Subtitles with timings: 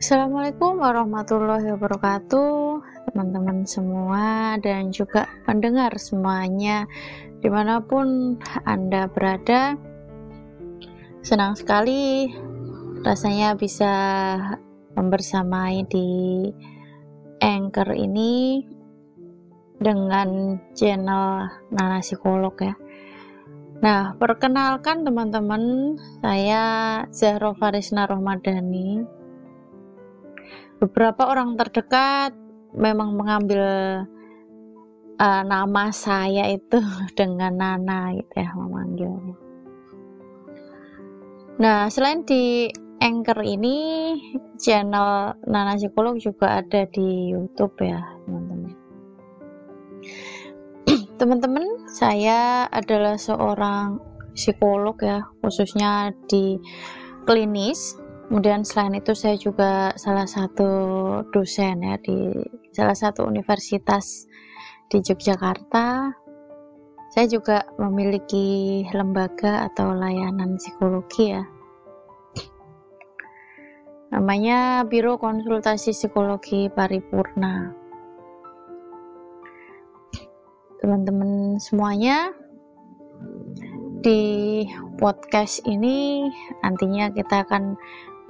[0.00, 2.80] Assalamualaikum warahmatullahi wabarakatuh
[3.12, 6.88] teman-teman semua dan juga pendengar semuanya
[7.44, 9.76] di mana pun anda berada
[11.20, 12.32] senang sekali
[13.04, 13.92] rasanya bisa
[14.96, 16.48] membersamai di
[17.44, 18.64] anchor ini
[19.76, 21.44] dengan channel
[21.76, 22.72] Nana Psikolog ya
[23.80, 26.64] Nah, perkenalkan teman-teman, saya
[27.08, 29.19] Zahro Farisna Romadhani.
[30.80, 32.32] Beberapa orang terdekat
[32.72, 33.62] memang mengambil
[35.20, 36.80] uh, nama saya itu
[37.18, 39.36] dengan Nana gitu ya memanggilnya.
[41.60, 42.72] Nah, selain di
[43.04, 44.16] Anchor ini,
[44.56, 48.72] channel Nana Psikolog juga ada di YouTube ya, teman-teman.
[51.20, 54.00] Teman-teman, saya adalah seorang
[54.32, 56.56] psikolog ya, khususnya di
[57.28, 57.99] klinis.
[58.30, 60.70] Kemudian selain itu saya juga salah satu
[61.34, 62.30] dosen ya di
[62.70, 64.30] salah satu universitas
[64.86, 66.14] di Yogyakarta.
[67.10, 71.42] Saya juga memiliki lembaga atau layanan psikologi ya.
[74.14, 77.80] Namanya Biro Konsultasi Psikologi Paripurna
[80.80, 82.32] teman-teman semuanya
[84.00, 84.64] di
[84.96, 86.24] podcast ini
[86.64, 87.76] nantinya kita akan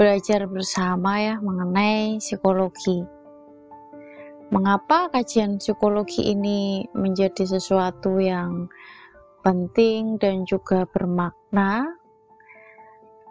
[0.00, 3.04] belajar bersama ya mengenai psikologi.
[4.48, 8.72] Mengapa kajian psikologi ini menjadi sesuatu yang
[9.44, 11.84] penting dan juga bermakna?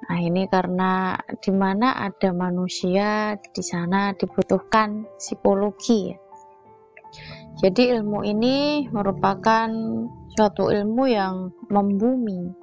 [0.05, 6.13] Nah, ini karena di mana ada manusia, di sana dibutuhkan psikologi.
[7.65, 9.73] Jadi ilmu ini merupakan
[10.37, 12.58] suatu ilmu yang membumi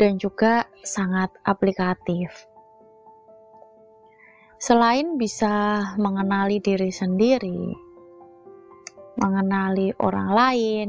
[0.00, 2.32] dan juga sangat aplikatif.
[4.56, 7.68] Selain bisa mengenali diri sendiri,
[9.20, 10.88] mengenali orang lain,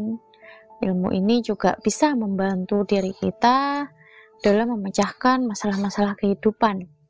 [0.79, 3.83] ilmu ini juga bisa membantu diri kita
[4.39, 7.01] dalam memecahkan masalah-masalah kehidupan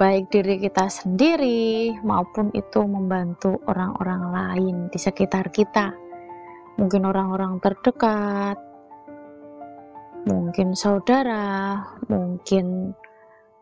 [0.00, 5.92] baik diri kita sendiri maupun itu membantu orang-orang lain di sekitar kita.
[6.80, 8.56] Mungkin orang-orang terdekat,
[10.26, 11.78] mungkin saudara,
[12.10, 12.96] mungkin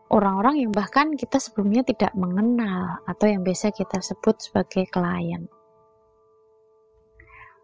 [0.09, 5.45] orang-orang yang bahkan kita sebelumnya tidak mengenal atau yang biasa kita sebut sebagai klien.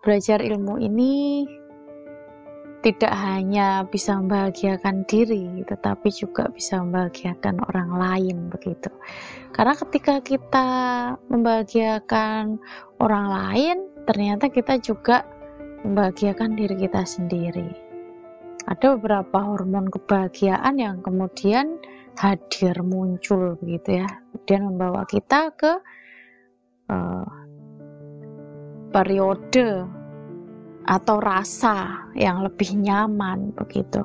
[0.05, 1.43] Belajar ilmu ini
[2.85, 8.93] tidak hanya bisa membahagiakan diri, tetapi juga bisa membahagiakan orang lain begitu.
[9.49, 10.69] Karena ketika kita
[11.33, 12.61] membahagiakan
[13.01, 15.25] orang lain, ternyata kita juga
[15.81, 17.84] membahagiakan diri kita sendiri.
[18.65, 21.77] Ada beberapa hormon kebahagiaan yang kemudian
[22.17, 25.73] hadir muncul begitu ya, kemudian membawa kita ke
[26.89, 27.29] uh,
[28.89, 29.85] periode
[30.85, 34.01] atau rasa yang lebih nyaman begitu.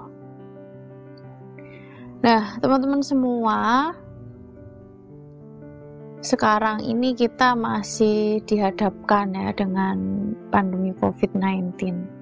[2.20, 3.58] Nah, teman-teman semua,
[6.20, 9.96] sekarang ini kita masih dihadapkan ya dengan
[10.52, 12.19] pandemi COVID-19.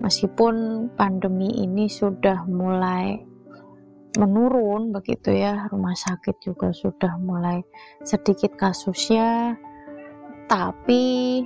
[0.00, 3.16] Meskipun pandemi ini sudah mulai
[4.16, 7.60] menurun begitu ya, rumah sakit juga sudah mulai
[8.04, 9.56] sedikit kasusnya,
[10.48, 11.44] tapi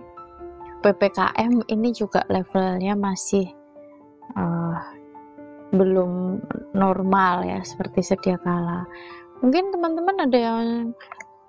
[0.81, 3.47] PPKM ini juga levelnya masih
[4.39, 4.79] uh,
[5.71, 6.43] belum
[6.75, 8.87] normal ya seperti sedia kala.
[9.41, 10.65] Mungkin teman-teman ada yang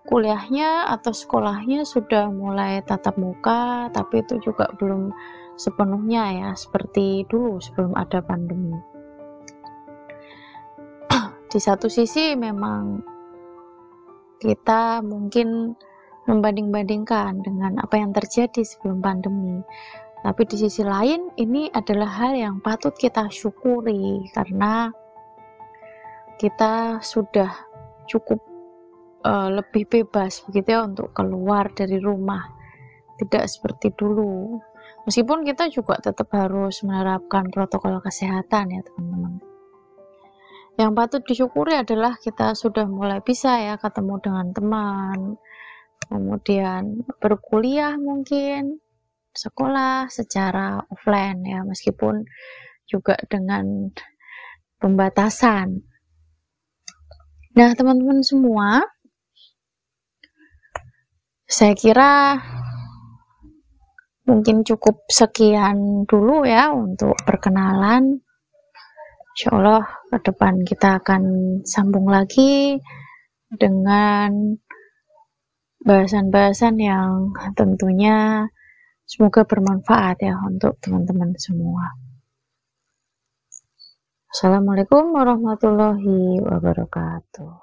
[0.09, 5.13] kuliahnya atau sekolahnya sudah mulai tatap muka, tapi itu juga belum
[5.55, 8.77] sepenuhnya ya seperti dulu sebelum ada pandemi.
[11.51, 13.01] Di satu sisi memang
[14.41, 15.77] kita mungkin
[16.25, 19.61] membanding-bandingkan dengan apa yang terjadi sebelum pandemi.
[20.21, 24.93] Tapi di sisi lain, ini adalah hal yang patut kita syukuri karena
[26.37, 27.49] kita sudah
[28.05, 28.37] cukup
[29.25, 32.53] uh, lebih bebas begitu ya untuk keluar dari rumah.
[33.17, 34.61] Tidak seperti dulu.
[35.09, 39.41] Meskipun kita juga tetap harus menerapkan protokol kesehatan ya teman-teman.
[40.77, 45.19] Yang patut disyukuri adalah kita sudah mulai bisa ya ketemu dengan teman,
[46.05, 48.81] kemudian berkuliah mungkin
[49.31, 52.27] sekolah secara offline ya meskipun
[52.85, 53.89] juga dengan
[54.81, 55.81] pembatasan.
[57.51, 58.79] Nah, teman-teman semua,
[61.51, 62.39] saya kira
[64.31, 68.23] mungkin cukup sekian dulu ya untuk perkenalan.
[69.35, 71.23] Insya Allah ke depan kita akan
[71.67, 72.79] sambung lagi
[73.51, 74.55] dengan
[75.83, 78.47] bahasan-bahasan yang tentunya
[79.03, 81.91] semoga bermanfaat ya untuk teman-teman semua.
[84.31, 87.60] Assalamualaikum warahmatullahi wabarakatuh.